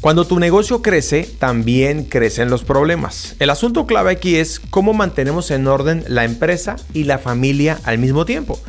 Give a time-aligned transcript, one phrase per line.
[0.00, 3.34] Cuando tu negocio crece, también crecen los problemas.
[3.40, 7.98] El asunto clave aquí es cómo mantenemos en orden la empresa y la familia al
[7.98, 8.60] mismo tiempo.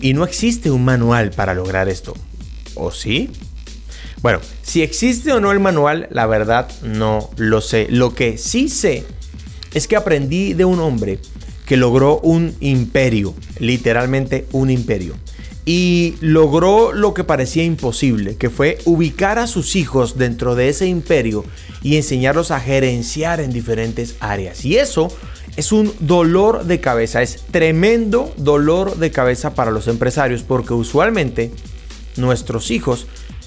[0.00, 2.14] Y no existe un manual para lograr esto.
[2.74, 3.30] ¿O sí?
[4.22, 7.88] Bueno, si existe o no el manual, la verdad no lo sé.
[7.90, 9.04] Lo que sí sé
[9.74, 11.18] es que aprendí de un hombre
[11.66, 15.14] que logró un imperio, literalmente un imperio
[15.64, 20.86] y logró lo que parecía imposible, que fue ubicar a sus hijos dentro de ese
[20.86, 21.44] imperio
[21.82, 24.64] y enseñarlos a gerenciar en diferentes áreas.
[24.64, 25.08] Y eso
[25.56, 31.52] es un dolor de cabeza, es tremendo dolor de cabeza para los empresarios porque usualmente
[32.16, 33.06] nuestros hijos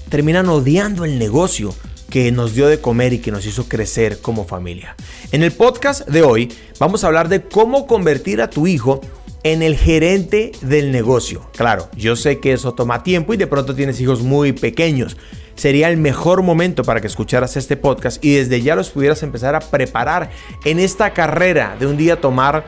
[0.10, 1.74] terminan odiando el negocio
[2.10, 4.96] que nos dio de comer y que nos hizo crecer como familia.
[5.32, 9.02] En el podcast de hoy vamos a hablar de cómo convertir a tu hijo
[9.46, 11.48] en el gerente del negocio.
[11.56, 15.18] Claro, yo sé que eso toma tiempo y de pronto tienes hijos muy pequeños.
[15.54, 19.54] Sería el mejor momento para que escucharas este podcast y desde ya los pudieras empezar
[19.54, 20.32] a preparar
[20.66, 22.66] en esta carrera de un día tomar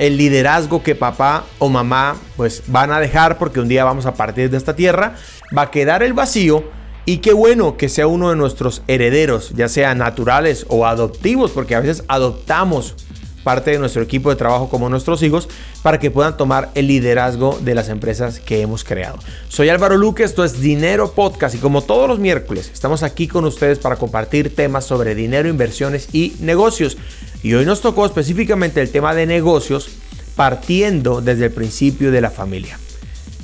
[0.00, 4.14] el liderazgo que papá o mamá pues van a dejar porque un día vamos a
[4.14, 5.14] partir de esta tierra,
[5.56, 6.64] va a quedar el vacío
[7.04, 11.76] y qué bueno que sea uno de nuestros herederos, ya sea naturales o adoptivos, porque
[11.76, 12.96] a veces adoptamos
[13.42, 15.48] parte de nuestro equipo de trabajo como nuestros hijos
[15.82, 19.18] para que puedan tomar el liderazgo de las empresas que hemos creado.
[19.48, 23.44] Soy Álvaro Luque, esto es Dinero Podcast y como todos los miércoles estamos aquí con
[23.44, 26.96] ustedes para compartir temas sobre dinero, inversiones y negocios.
[27.42, 29.88] Y hoy nos tocó específicamente el tema de negocios
[30.36, 32.78] partiendo desde el principio de la familia.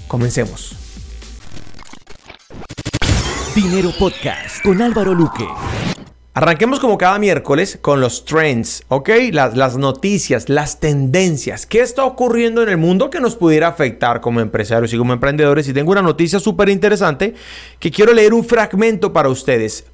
[0.06, 0.76] Comencemos.
[3.54, 5.46] Dinero Podcast con Álvaro Luque.
[6.36, 9.08] Arranquemos como cada miércoles con los trends, ¿ok?
[9.30, 11.64] Las, noticias, las tendencias.
[11.64, 15.68] ¿Qué está ocurriendo en el mundo que nos pudiera afectar como empresarios y como emprendedores?
[15.68, 17.34] Y tengo una noticia súper interesante
[17.78, 19.84] que quiero leer un fragmento para ustedes.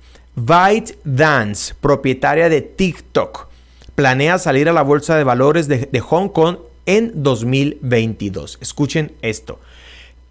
[1.04, 3.48] Dance, propietaria de TikTok,
[3.94, 8.56] planea salir a la bolsa de valores de, de Hong Kong en 2022.
[8.62, 9.58] Escuchen esto.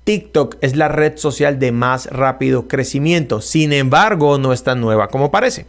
[0.05, 5.09] TikTok es la red social de más rápido crecimiento, sin embargo no es tan nueva
[5.09, 5.67] como parece.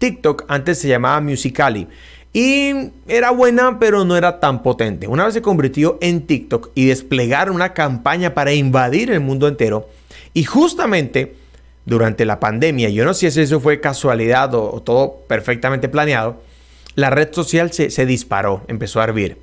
[0.00, 1.86] TikTok antes se llamaba Musicali
[2.32, 2.72] y
[3.06, 5.06] era buena, pero no era tan potente.
[5.06, 9.88] Una vez se convirtió en TikTok y desplegaron una campaña para invadir el mundo entero.
[10.32, 11.34] Y justamente
[11.84, 16.40] durante la pandemia, yo no sé si eso fue casualidad o, todo perfectamente planeado,
[16.94, 19.38] la red social se, se disparó, empezó a hervir.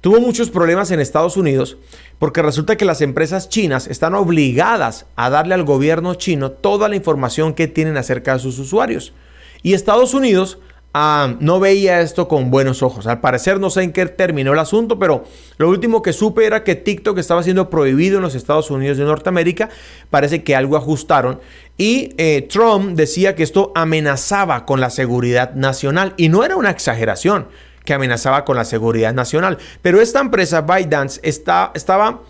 [0.00, 1.76] Tuvo muchos problemas en Estados Unidos
[2.18, 6.96] porque resulta que las empresas chinas están obligadas a darle al gobierno chino toda la
[6.96, 9.12] información que tienen acerca de sus usuarios.
[9.62, 10.58] Y Estados Unidos
[10.94, 13.06] ah, no veía esto con buenos ojos.
[13.06, 15.24] Al parecer no sé en qué terminó el asunto, pero
[15.58, 19.04] lo último que supe era que TikTok estaba siendo prohibido en los Estados Unidos de
[19.04, 19.70] Norteamérica.
[20.10, 21.40] Parece que algo ajustaron.
[21.78, 26.14] Y eh, Trump decía que esto amenazaba con la seguridad nacional.
[26.16, 27.48] Y no era una exageración
[27.84, 29.58] que amenazaba con la seguridad nacional.
[29.80, 32.20] Pero esta empresa, ByteDance, está, estaba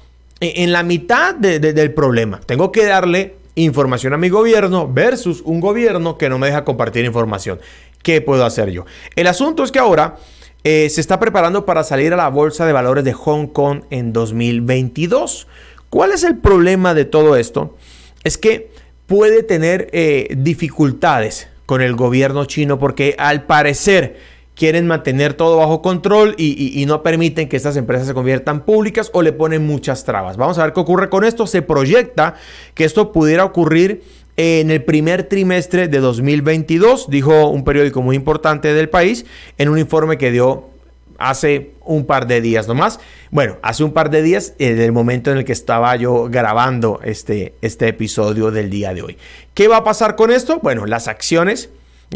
[0.41, 2.41] en la mitad del problema.
[2.47, 7.05] Tengo que darle información a mi gobierno versus un gobierno que no me deja compartir
[7.05, 7.61] información.
[8.03, 8.85] ¿Qué puedo hacer yo?
[9.15, 10.17] El asunto es que ahora
[10.65, 14.13] eh, se está preparando para salir a la bolsa de valores de Hong Kong en
[14.13, 15.47] 2022.
[15.91, 17.77] ¿Cuál es el problema de todo esto?
[18.25, 18.71] Es que
[19.07, 24.17] puede tener eh, dificultades con el gobierno chino porque al parecer
[24.55, 29.23] quieren mantener todo bajo control y, no permiten que estas empresas se conviertan públicas o
[29.23, 30.37] le ponen muchas trabas.
[30.37, 31.47] Vamos a ver qué ocurre con esto.
[31.47, 32.35] Se proyecta
[32.75, 34.03] que esto pudiera ocurrir
[34.37, 39.27] en el primer trimestre de 2022, dijo un periódico muy importante del país
[39.59, 40.71] en un informe que dio
[41.19, 42.99] hace un par de días nomás.
[43.31, 47.01] Bueno, hace un par de días, en el momento en el que estaba yo grabando
[47.05, 49.19] este, este episodio del día de hoy.
[49.55, 50.61] ¿Qué va a pasar con esto?
[50.63, 51.71] Bueno, las acciones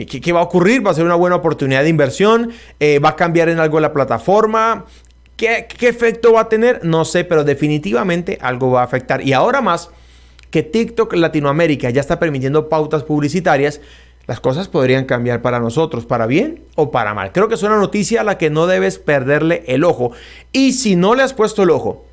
[0.04, 0.86] ¿Qué, va a ocurrir?
[0.86, 2.50] ¿Va a ser una buena oportunidad de inversión?
[2.80, 4.84] Eh, ¿Va a cambiar en algo la plataforma?
[5.36, 6.84] ¿Qué, ¿Qué efecto va a tener?
[6.84, 9.26] No sé, pero definitivamente algo va a afectar.
[9.26, 9.90] Y ahora más
[10.50, 13.80] que TikTok Latinoamérica ya está permitiendo pautas publicitarias,
[14.26, 17.32] las cosas podrían cambiar para nosotros, para bien o para mal.
[17.32, 20.12] Creo que es una noticia a la que no debes perderle el ojo.
[20.52, 22.04] Y si no le has puesto el ojo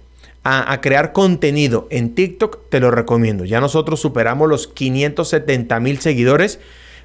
[0.44, 3.46] a, crear contenido en TikTok, te lo recomiendo.
[3.46, 6.60] Ya nosotros superamos los 570 mil seguidores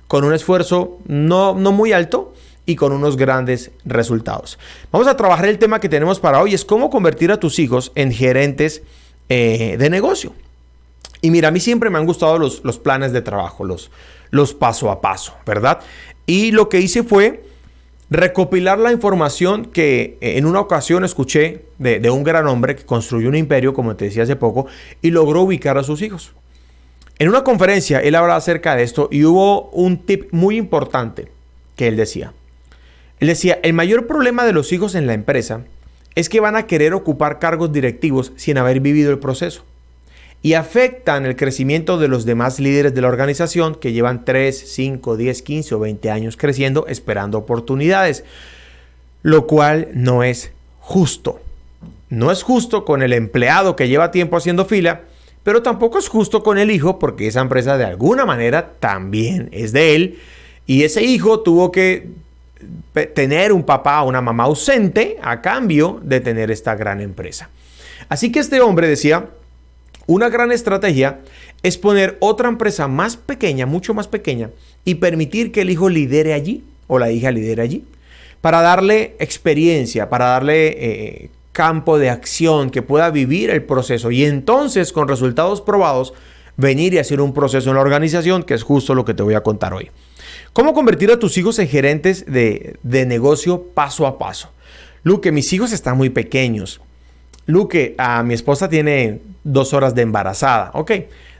[0.08, 2.34] con un esfuerzo no, no muy alto
[2.66, 4.58] y con unos grandes resultados.
[4.90, 7.93] Vamos a trabajar el tema que tenemos para hoy, es cómo convertir a tus hijos
[7.94, 8.82] en gerentes
[9.28, 10.34] eh, de negocio.
[11.20, 13.90] Y mira, a mí siempre me han gustado los, los planes de trabajo, los,
[14.31, 15.81] los paso a paso, ¿verdad?
[16.26, 17.44] Y lo que hice fue
[18.10, 23.28] recopilar la información que en una ocasión escuché de, de, un gran hombre que construyó
[23.28, 24.66] un imperio, como te decía hace poco,
[25.02, 26.32] y logró ubicar a sus hijos.
[27.19, 31.29] En una conferencia él hablaba acerca de esto y hubo un tip muy importante
[31.75, 32.32] que él decía.
[33.19, 35.65] Él decía, el mayor problema de los hijos en la empresa
[36.15, 39.65] es que van a querer ocupar cargos directivos sin haber vivido el proceso
[40.43, 45.17] y afectan el crecimiento de los demás líderes de la organización que llevan 3, 5,
[45.17, 48.25] 10, 15 o 20 años creciendo esperando oportunidades,
[49.23, 51.41] lo cual no es justo.
[52.09, 55.03] No es justo con el empleado que lleva tiempo haciendo fila
[55.48, 59.72] pero tampoco es justo con el hijo porque esa empresa de alguna manera también es
[59.72, 60.18] de él
[60.66, 62.08] y ese hijo tuvo que
[63.14, 67.48] tener un papá o una mamá ausente a cambio de tener esta gran empresa.
[68.10, 69.30] Así que este hombre decía,
[70.06, 71.20] una gran estrategia
[71.62, 74.50] es poner otra empresa más pequeña, mucho más pequeña,
[74.84, 77.86] y permitir que el hijo lidere allí o la hija lidere allí,
[78.42, 84.25] para darle experiencia, para darle eh, campo de acción que pueda vivir el proceso y
[84.25, 86.14] entonces con resultados probados
[86.56, 89.34] venir y hacer un proceso en la organización, que es justo lo que te voy
[89.34, 89.90] a contar hoy.
[90.52, 94.52] ¿Cómo convertir a tus hijos en gerentes de, de negocio paso a paso?
[95.02, 96.81] Luque, mis hijos están muy pequeños.
[97.46, 100.70] Luque, a mi esposa tiene dos horas de embarazada.
[100.75, 100.93] Ok,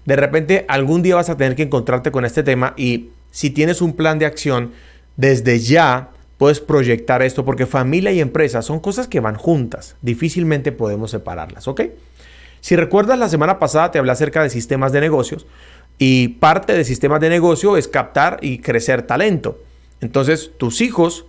[0.05, 3.81] de repente algún día vas a tener que encontrarte con este tema y si tienes
[3.81, 4.73] un plan de acción,
[5.17, 9.97] desde ya puedes proyectar esto porque familia y empresa son cosas que van juntas.
[10.01, 11.83] Difícilmente podemos separarlas, ¿ok?
[12.61, 15.47] Si recuerdas, la semana pasada te hablé acerca de sistemas de negocios
[15.99, 19.59] y parte de sistemas de negocio es captar y crecer talento.
[20.01, 21.25] Entonces, tus hijos,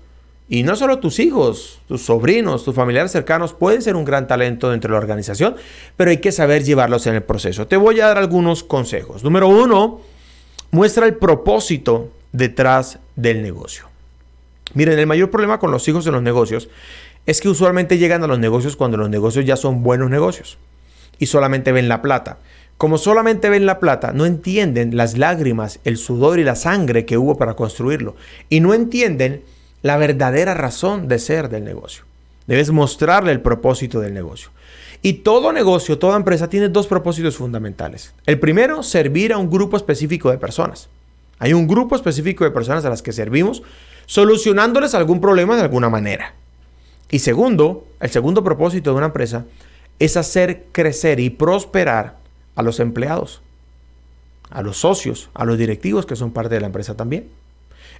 [0.47, 4.69] y no solo tus hijos, tus sobrinos, tus familiares cercanos, pueden ser un gran talento
[4.69, 5.55] dentro de la organización,
[5.97, 7.67] pero hay que saber llevarlos en el proceso.
[7.67, 9.23] Te voy a dar algunos consejos.
[9.23, 10.01] Número uno,
[10.71, 13.89] muestra el propósito detrás del negocio.
[14.74, 16.69] Miren, el mayor problema con los hijos en los negocios
[17.25, 20.57] es que usualmente llegan a los negocios cuando los negocios ya son buenos negocios
[21.18, 22.38] y solamente ven la plata.
[22.77, 27.18] Como solamente ven la plata, no entienden las lágrimas, el sudor y la sangre que
[27.18, 28.16] hubo para construirlo.
[28.50, 29.44] Y no entienden
[29.81, 32.06] la verdadera razón de ser del negocio.
[32.48, 34.51] Debes mostrarle el propósito del negocio.
[35.01, 38.13] Y todo negocio, toda empresa tiene dos propósitos fundamentales.
[38.25, 40.88] El primero, servir a un grupo específico de personas.
[41.38, 43.62] Hay un grupo específico de personas a las que servimos
[44.09, 46.33] solucionándoles algún problema de alguna manera.
[47.11, 49.45] Y segundo, el segundo propósito de una empresa
[50.00, 52.17] es hacer crecer y prosperar
[52.56, 53.44] a los empleados,
[54.50, 57.27] a los socios, a los directivos que son parte de la empresa también.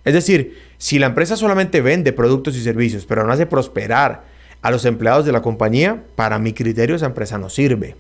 [0.04, 4.24] Es decir, si la empresa solamente vende productos y servicios, pero no hace prosperar
[4.64, 7.96] a los empleados de la compañía, para mi criterio esa empresa no sirve.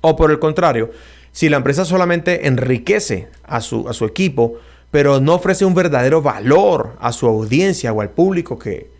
[0.00, 0.90] O por el contrario,
[1.32, 4.58] si la empresa solamente enriquece a su, a su equipo,
[4.90, 8.90] pero no ofrece un verdadero valor a su audiencia o al público que,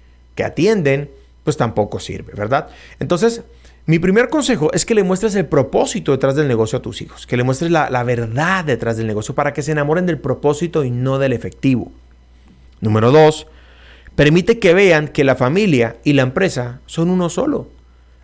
[0.44, 1.10] atienden,
[1.42, 2.68] pues tampoco sirve, ¿verdad?
[3.00, 3.42] Entonces,
[3.86, 7.26] mi primer consejo es que le muestres el propósito detrás del negocio a tus hijos,
[7.26, 10.84] que le muestres la, la, verdad detrás del negocio para que se enamoren del propósito
[10.84, 11.90] y no del efectivo.
[12.80, 13.48] Número dos,
[14.14, 17.68] permite que vean que la familia y la empresa son uno solo.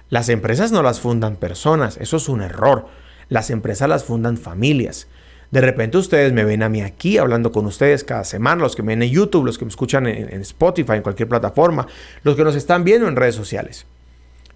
[0.08, 2.86] Las empresas no las fundan personas, eso es un error.
[3.28, 5.08] Las empresas las fundan familias.
[5.54, 8.82] De repente ustedes me ven a mí aquí hablando con ustedes cada semana, los que
[8.82, 11.86] me ven en YouTube, los que me escuchan en, Spotify, en cualquier plataforma,
[12.24, 13.86] los que nos están viendo en redes sociales.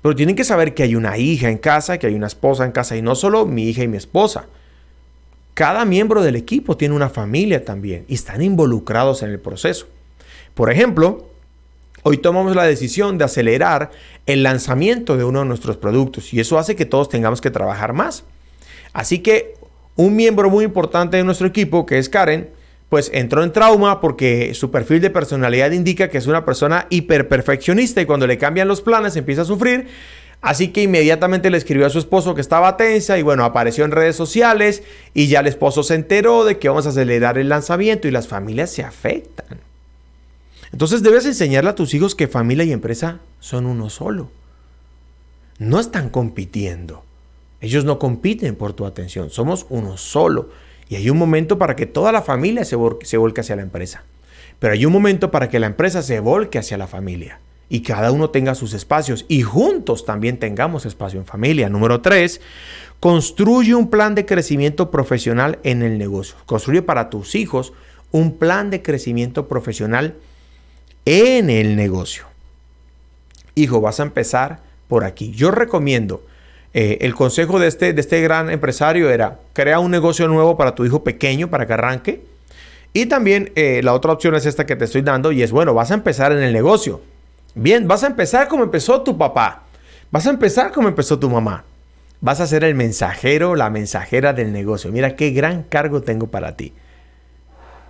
[0.02, 2.72] Pero tienen que saber que hay una hija en casa, que hay una esposa en
[2.72, 4.46] casa y no solo mi hija y mi esposa.
[5.54, 9.86] Cada miembro del equipo tiene una familia también y están involucrados en el proceso.
[10.54, 11.28] Por ejemplo,
[12.02, 13.92] hoy tomamos la decisión de acelerar
[14.26, 17.92] el lanzamiento de uno de nuestros productos y eso hace que todos tengamos que trabajar
[17.92, 18.24] más.
[18.92, 19.57] Así que
[19.98, 22.50] un miembro muy importante de nuestro equipo, que es Karen,
[22.88, 28.00] pues entró en trauma porque su perfil de personalidad indica que es una persona hiperperfeccionista
[28.00, 29.88] y cuando le cambian los planes empieza a sufrir.
[30.40, 33.90] Así que inmediatamente le escribió a su esposo que estaba tensa y bueno, apareció en
[33.90, 38.06] redes sociales y ya el esposo se enteró de que vamos a acelerar el lanzamiento
[38.06, 39.58] y las familias se afectan.
[40.72, 44.30] Entonces debes enseñarle a tus hijos que familia y empresa son uno solo.
[45.58, 47.07] No están compitiendo.
[47.60, 50.50] Ellos no compiten por tu atención, somos uno solo.
[50.88, 54.04] Y hay un momento para que toda la familia se, volque hacia la empresa.
[54.58, 57.40] Pero hay un momento para que la empresa se volque hacia la familia.
[57.68, 59.26] Y cada uno tenga sus espacios.
[59.28, 61.68] Y juntos también tengamos espacio en familia.
[61.68, 62.40] Número tres,
[63.00, 66.36] construye un plan de crecimiento profesional en el negocio.
[66.46, 67.74] Construye para tus hijos
[68.10, 70.14] un plan de crecimiento profesional
[71.04, 72.24] en el negocio.
[73.54, 75.32] Hijo, vas a empezar por aquí.
[75.32, 76.22] Yo recomiendo
[76.74, 80.74] eh, el consejo de este, de este gran empresario era, crea un negocio nuevo para
[80.74, 82.22] tu hijo pequeño para que arranque.
[82.92, 85.74] Y también eh, la otra opción es esta que te estoy dando y es, bueno,
[85.74, 87.00] vas a empezar en el negocio.
[87.54, 89.64] Bien, vas a empezar como empezó tu papá.
[90.10, 91.64] Vas a empezar como empezó tu mamá.
[92.20, 94.90] Vas a ser el mensajero, la mensajera del negocio.
[94.90, 96.72] Mira qué gran cargo tengo para ti.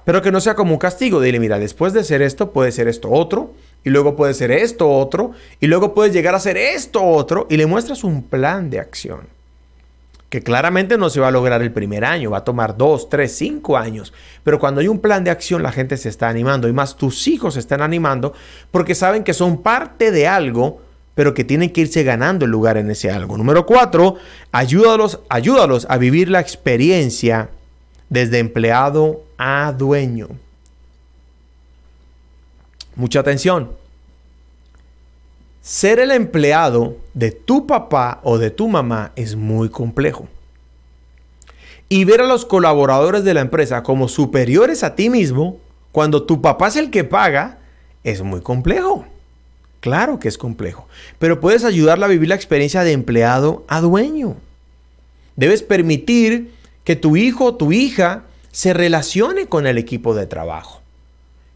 [0.05, 1.21] Pero que no sea como un castigo.
[1.21, 3.55] Dile, mira, después de hacer esto, puede ser esto otro.
[3.89, 5.33] Y luego puede ser esto otro.
[5.61, 7.47] Y luego puedes llegar a hacer esto otro.
[7.49, 9.21] Y le muestras un plan de acción.
[10.29, 12.33] Que claramente no se va a lograr el primer año.
[12.33, 14.13] Va a tomar dos, tres, cinco años.
[14.45, 16.69] Pero cuando hay un plan de acción, la gente se está animando.
[16.69, 18.35] Y más tus hijos se están animando
[18.71, 20.83] porque saben que son parte de algo
[21.15, 23.37] pero que tienen que irse ganando el lugar en ese algo.
[23.37, 24.19] Número cuatro,
[24.53, 27.49] ayúdalos, ayúdalos a vivir la experiencia
[28.09, 30.29] desde empleado a dueño.
[32.99, 33.71] Mucha atención.
[35.63, 40.27] Ser el empleado de tu papá o de tu mamá es muy complejo.
[41.89, 45.59] Y ver a los colaboradores de la empresa como superiores a ti mismo,
[45.93, 47.59] cuando tu papá es el que paga,
[48.03, 49.07] es muy complejo.
[49.79, 50.89] Claro que es complejo,
[51.21, 54.35] pero puedes ayudarla a vivir la experiencia de empleado a dueño.
[55.37, 56.53] Debes permitir
[56.83, 60.78] que tu hijo o tu hija se relacione con el equipo de trabajo.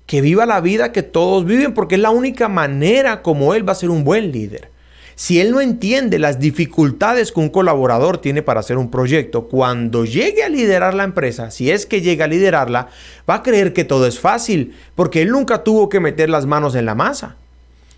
[0.06, 3.72] Que viva la vida que todos viven porque es la única manera como él va
[3.72, 4.72] a ser un buen líder.
[5.14, 10.04] Si él no entiende las dificultades que un colaborador tiene para hacer un proyecto, cuando
[10.04, 12.88] llegue a liderar la empresa, si es que llega a liderarla,
[13.28, 16.74] va a creer que todo es fácil porque él nunca tuvo que meter las manos
[16.74, 17.36] en la masa.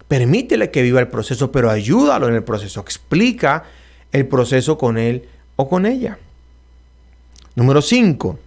[0.09, 2.81] Permítele que viva el proceso, pero ayúdalo en el proceso.
[2.81, 3.65] Explica
[4.13, 6.19] el proceso con él o con ella.
[7.55, 8.39] Número 5.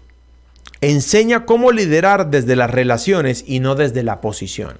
[0.81, 4.77] Enseña cómo liderar desde las relaciones y no desde la posición.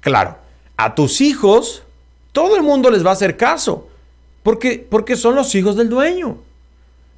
[0.00, 0.38] Claro,
[0.76, 1.82] a tus hijos
[2.32, 3.88] todo el mundo les va a hacer caso,
[4.42, 6.38] porque, porque son los hijos del dueño.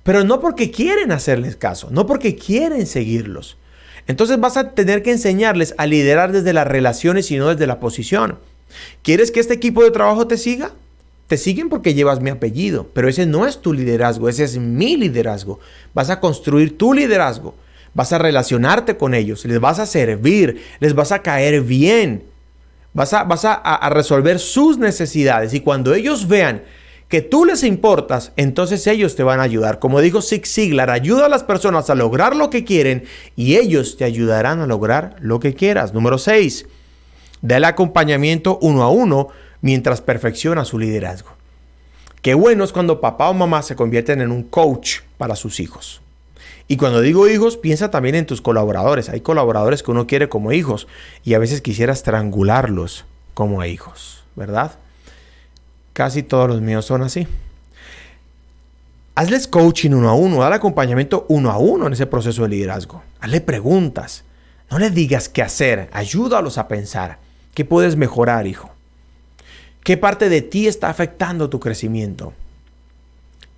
[0.02, 3.58] Pero no porque quieren hacerles caso, no porque quieren seguirlos.
[4.06, 7.80] Entonces vas a tener que enseñarles a liderar desde las relaciones y no desde la
[7.80, 8.38] posición.
[9.02, 10.72] ¿Quieres que este equipo de trabajo te siga?
[11.26, 14.96] Te siguen porque llevas mi apellido, pero ese no es tu liderazgo, ese es mi
[14.96, 15.60] liderazgo.
[15.94, 17.54] Vas a construir tu liderazgo,
[17.94, 22.24] vas a relacionarte con ellos, les vas a servir, les vas a caer bien,
[22.92, 26.62] vas a, vas a, resolver sus necesidades y cuando ellos vean
[27.08, 29.80] que tú les importas, entonces ellos te van a ayudar.
[29.80, 33.04] Como dijo Zig Ziglar, ayuda a las personas a lograr lo que quieren
[33.34, 35.92] y ellos te ayudarán a lograr lo que quieras.
[35.92, 36.66] Número 6
[37.42, 39.28] da el acompañamiento uno a uno
[39.60, 41.30] mientras perfecciona su liderazgo.
[42.22, 46.02] Qué bueno es cuando papá o mamá se convierten en un coach para sus hijos.
[46.68, 49.08] Y cuando digo hijos, piensa también en tus colaboradores.
[49.08, 50.86] Hay colaboradores que uno quiere como hijos
[51.24, 53.04] y a veces quisiera estrangularlos
[53.34, 54.72] como hijos, ¿verdad?
[55.92, 57.26] Casi todos los míos son así.
[59.14, 63.02] Hazles coaching uno a uno, dale acompañamiento uno a uno en ese proceso de liderazgo.
[63.20, 64.24] Hazle preguntas.
[64.70, 67.18] No le digas qué hacer, ayúdalos a pensar.
[67.54, 68.70] ¿Qué puedes mejorar, hijo?
[69.82, 72.32] ¿Qué parte de ti está afectando tu crecimiento?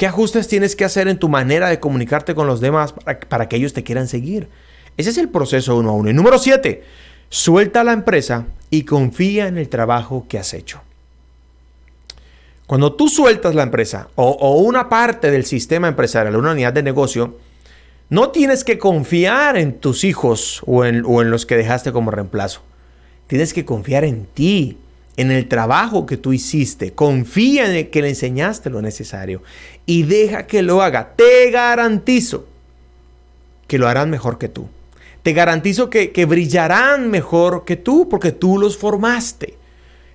[0.03, 2.93] ¿Qué ajustes tienes que hacer en tu manera de comunicarte con los demás
[3.29, 4.49] para, que ellos te quieran seguir?
[4.97, 6.11] Ese es el proceso uno a uno.
[6.11, 6.83] Y número siete,
[7.29, 10.81] suelta la empresa y confía en el trabajo que has hecho.
[12.67, 16.83] Cuando tú sueltas la empresa o, o una parte del sistema empresarial, una unidad de
[16.83, 17.39] negocio,
[18.09, 22.11] no tienes que confiar en tus hijos o en, o en los que dejaste como
[22.11, 22.63] reemplazo.
[23.29, 24.79] Tienes que confiar en ti,
[25.17, 26.93] en el trabajo que tú hiciste.
[26.93, 29.43] Confía en que le enseñaste lo necesario
[29.87, 31.15] y deja que lo haga.
[31.17, 32.47] Te garantizo
[33.67, 34.69] que lo harán mejor que tú.
[35.23, 39.57] Te garantizo que, que brillarán mejor que tú porque tú los formaste.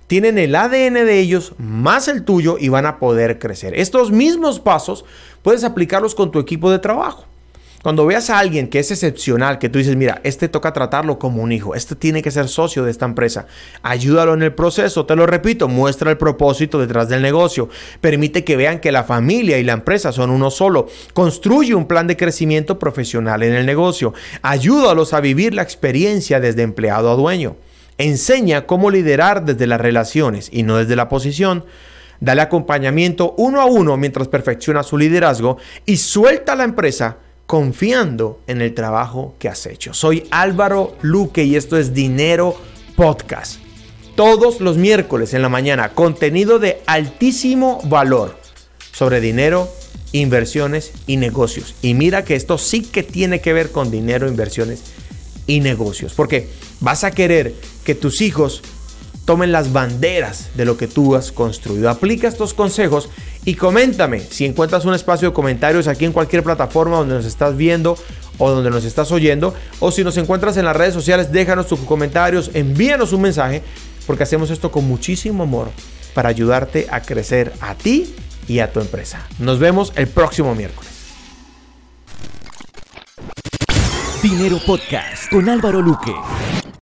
[0.06, 3.74] Tienen el ADN de ellos más el tuyo y van a poder crecer.
[3.78, 5.04] Estos mismos pasos
[5.42, 7.26] puedes aplicarlos con tu equipo de trabajo.
[7.88, 11.42] Cuando veas a alguien que es excepcional, que tú dices, mira, este toca tratarlo como
[11.42, 13.46] un hijo, este tiene que ser socio de esta empresa,
[13.80, 17.70] ayúdalo en el proceso, te lo repito, muestra el propósito detrás del negocio,
[18.02, 22.06] permite que vean que la familia y la empresa son uno solo, construye un plan
[22.06, 27.56] de crecimiento profesional en el negocio, ayúdalos a vivir la experiencia desde empleado a dueño,
[27.96, 31.64] enseña cómo liderar desde las relaciones y no desde la posición,
[32.20, 37.16] dale acompañamiento uno a uno mientras perfecciona su liderazgo y suelta la empresa
[37.48, 39.94] confiando en el trabajo que has hecho.
[39.94, 42.54] Soy Álvaro Luque y esto es Dinero
[42.94, 43.58] Podcast.
[44.14, 48.38] Todos los miércoles en la mañana, contenido de altísimo valor
[48.92, 49.66] sobre dinero,
[50.12, 51.74] inversiones y negocios.
[51.80, 54.82] Y mira que esto sí que tiene que ver con dinero, inversiones
[55.46, 56.12] y negocios.
[56.12, 56.50] Porque
[56.80, 58.62] vas a querer que tus hijos
[59.28, 61.90] tomen las banderas de lo que tú has construido.
[61.90, 63.10] Aplica estos consejos
[63.44, 67.54] y coméntame si encuentras un espacio de comentarios aquí en cualquier plataforma donde nos estás
[67.54, 67.98] viendo
[68.38, 69.52] o donde nos estás oyendo.
[69.80, 73.62] O si nos encuentras en las redes sociales, déjanos tus comentarios, envíanos un mensaje,
[74.06, 75.68] porque hacemos esto con muchísimo amor
[76.14, 78.14] para ayudarte a crecer a ti
[78.48, 79.26] y a tu empresa.
[79.38, 80.90] Nos vemos el próximo miércoles.
[84.22, 86.14] Dinero Podcast con Álvaro Luque.